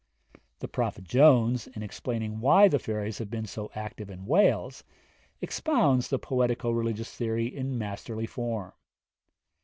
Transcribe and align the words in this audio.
The 0.61 0.67
Prophet 0.67 1.03
Jones, 1.03 1.67
in 1.67 1.83
explaining 1.83 2.39
why 2.39 2.67
the 2.67 2.79
fairies 2.79 3.19
have 3.19 3.29
been 3.29 3.45
so 3.45 3.69
active 3.75 4.09
in 4.09 4.25
Wales, 4.25 4.83
expounds 5.41 6.07
the 6.09 6.17
poetico 6.17 6.71
religious 6.71 7.13
theory 7.15 7.45
in 7.45 7.77
masterly 7.77 8.25
form. 8.25 8.73